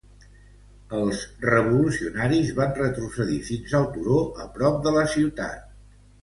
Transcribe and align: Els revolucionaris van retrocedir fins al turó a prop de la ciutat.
Els 0.99 1.19
revolucionaris 1.49 2.49
van 2.61 2.73
retrocedir 2.79 3.37
fins 3.51 3.77
al 3.81 3.87
turó 3.99 4.19
a 4.47 4.49
prop 4.57 4.81
de 4.89 4.95
la 4.99 5.05
ciutat. 5.15 5.71